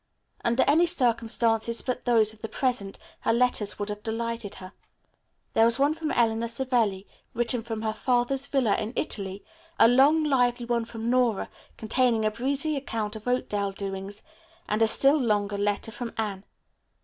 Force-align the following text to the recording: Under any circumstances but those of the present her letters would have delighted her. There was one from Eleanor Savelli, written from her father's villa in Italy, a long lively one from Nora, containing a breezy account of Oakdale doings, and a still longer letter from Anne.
Under 0.43 0.63
any 0.63 0.87
circumstances 0.87 1.83
but 1.83 2.05
those 2.05 2.33
of 2.33 2.41
the 2.41 2.47
present 2.49 2.97
her 3.19 3.31
letters 3.31 3.77
would 3.77 3.89
have 3.89 4.01
delighted 4.01 4.55
her. 4.55 4.73
There 5.53 5.63
was 5.63 5.77
one 5.77 5.93
from 5.93 6.11
Eleanor 6.13 6.47
Savelli, 6.47 7.05
written 7.35 7.61
from 7.61 7.83
her 7.83 7.93
father's 7.93 8.47
villa 8.47 8.75
in 8.77 8.93
Italy, 8.95 9.43
a 9.77 9.87
long 9.87 10.23
lively 10.23 10.65
one 10.65 10.85
from 10.85 11.11
Nora, 11.11 11.49
containing 11.77 12.25
a 12.25 12.31
breezy 12.31 12.75
account 12.75 13.15
of 13.15 13.27
Oakdale 13.27 13.73
doings, 13.73 14.23
and 14.67 14.81
a 14.81 14.87
still 14.87 15.19
longer 15.19 15.55
letter 15.55 15.91
from 15.91 16.15
Anne. 16.17 16.45